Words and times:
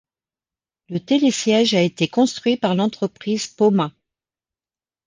Le 0.89 0.99
télésiège 0.99 1.75
a 1.75 1.81
été 1.83 2.07
construit 2.07 2.57
par 2.57 2.73
l'entreprise 2.73 3.45
Poma. 3.45 3.91